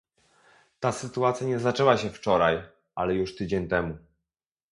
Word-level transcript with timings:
Ta 0.79 0.91
sytuacja 0.91 1.47
nie 1.47 1.59
zaczęła 1.59 1.97
się 1.97 2.09
wczoraj, 2.09 2.63
ale 2.95 3.13
już 3.15 3.35
tydzień 3.35 3.67
temu 3.67 3.97